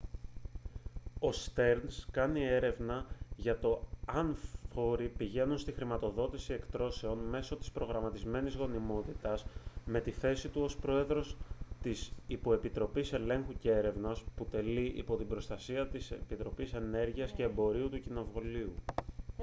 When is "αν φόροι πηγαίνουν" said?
4.05-5.57